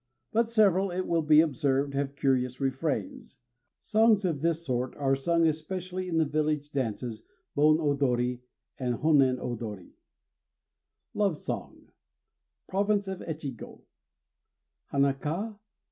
But 0.31 0.49
several, 0.49 0.89
it 0.89 1.05
will 1.05 1.21
be 1.21 1.41
observed, 1.41 1.93
have 1.93 2.15
curious 2.15 2.59
refrains. 2.59 3.37
Songs 3.81 4.25
of 4.25 4.41
this 4.41 4.65
sort 4.65 4.95
are 4.95 5.15
sung 5.15 5.45
especially 5.45 6.09
at 6.09 6.17
the 6.17 6.25
village 6.25 6.71
dances 6.71 7.21
Bon 7.53 7.77
odori 7.79 8.39
and 8.79 8.95
Hônen 8.95 9.37
odori: 9.37 9.91
LOVE 11.13 11.37
SONG 11.37 11.91
(Province 12.67 13.07
of 13.07 13.19
Echigo) 13.19 13.83
Hana 14.87 15.13
ka? 15.13 15.59